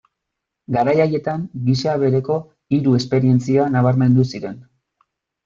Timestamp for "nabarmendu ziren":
3.77-4.59